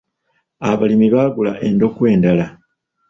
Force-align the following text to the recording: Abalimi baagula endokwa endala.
Abalimi 0.69 1.07
baagula 1.13 1.51
endokwa 1.67 2.05
endala. 2.13 2.45